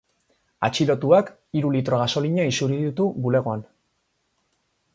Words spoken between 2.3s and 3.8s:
isuri ditu bulegoan.